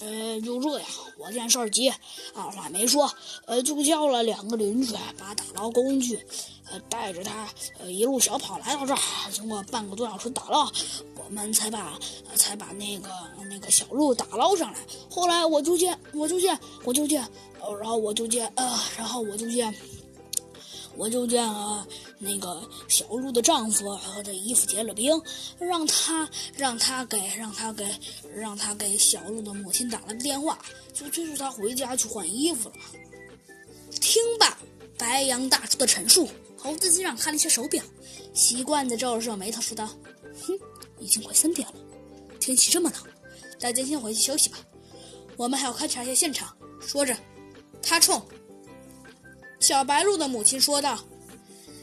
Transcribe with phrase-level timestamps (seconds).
[0.00, 1.92] 呃，就这样，我见事儿急，
[2.34, 3.12] 二话没说，
[3.46, 6.18] 呃，就叫了两个邻居把打捞工具，
[6.70, 7.48] 呃，带着他，
[7.78, 8.98] 呃，一路小跑来到这儿。
[9.30, 10.70] 经过半个多小时打捞，
[11.16, 11.98] 我们才把，
[12.34, 13.10] 才把那个
[13.50, 14.78] 那个小鹿打捞上来。
[15.10, 17.22] 后来我就见，我就见，我就见，
[17.60, 19.74] 呃，然后我就见，呃，然后我就见。
[20.96, 21.86] 我就见啊，
[22.18, 25.20] 那个小鹿的丈夫然后这衣服结了冰，
[25.58, 27.86] 让他让他给让他给
[28.34, 30.58] 让他给小鹿的母亲打了个电话，
[30.92, 32.74] 就催促他回家去换衣服了。
[34.00, 34.58] 听罢
[34.98, 37.82] 白羊大叔的陈述，猴子警长看了一下手表，
[38.34, 39.86] 习惯的皱了皱眉头，说道
[40.46, 40.58] ：“哼，
[40.98, 41.74] 已经快三点了，
[42.38, 43.02] 天气这么冷，
[43.58, 44.58] 大家先回去休息吧，
[45.36, 47.16] 我们还要勘察一下现场。”说着，
[47.82, 48.22] 他冲。
[49.60, 50.98] 小白鹿的母亲说道：“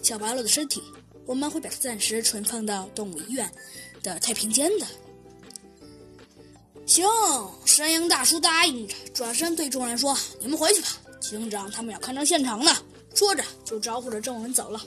[0.00, 0.82] 小白鹿的身体，
[1.26, 3.50] 我们会把它暂时存放到动物医院
[4.02, 4.86] 的太平间的。”
[6.86, 7.04] 行，
[7.64, 10.88] 山羊大叔答应着，转身对众人说：“你们回去吧，
[11.20, 12.70] 警长他们要勘察现场呢。”
[13.14, 14.80] 说着就招呼着众人走了。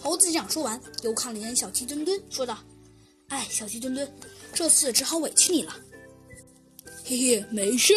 [0.00, 2.58] 猴子警长说完，又看了一眼小鸡墩墩，说道
[3.28, 4.10] ：“哎，小鸡墩墩，
[4.52, 5.74] 这次只好委屈你了。
[7.04, 7.94] ”嘿嘿，没事。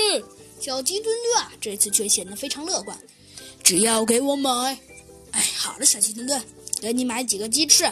[0.59, 2.97] 小鸡墩墩啊，这次却显得非常乐观。
[3.72, 4.77] 只要给我买，
[5.31, 6.44] 哎，好了，小鸡墩墩，
[6.81, 7.89] 给你买几个鸡翅，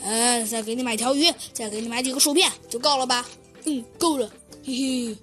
[0.00, 3.26] 呃，再给你买条鱼，再给你买几个薯片，就够了吧？
[3.64, 4.30] 嗯，够了，
[4.64, 5.18] 嘿嘿。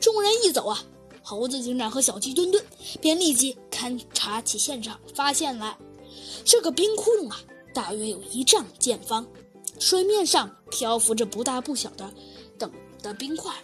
[0.00, 0.82] 众人一走啊，
[1.22, 2.60] 猴子警长和小鸡墩墩
[3.00, 5.78] 便立即勘察起现场，发现来，
[6.44, 7.40] 这个冰窟窿啊，
[7.72, 9.24] 大约有一丈见方，
[9.78, 12.12] 水面上漂浮着不大不小的
[12.58, 12.68] 等
[13.00, 13.54] 的冰块。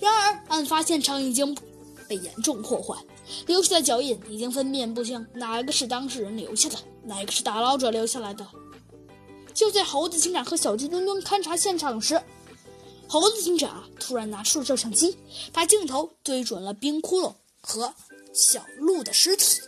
[0.00, 1.56] 然而，案发现场已经
[2.06, 3.02] 被严重破坏。
[3.46, 8.46] 留下的脚印已经分辨不清哪个是当事人留下的，哪个是打捞者留下来的。
[9.54, 12.20] 就在猴子警长和小鸡墩墩勘察现场时，
[13.06, 15.16] 猴子警长突然拿出了照相机，
[15.52, 17.94] 把镜头对准了冰窟窿和
[18.34, 19.62] 小鹿的尸体。